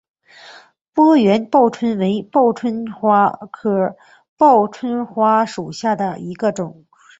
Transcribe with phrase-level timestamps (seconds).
[0.93, 3.95] 波缘报春为报春花科
[4.35, 6.85] 报春花属下的一个种。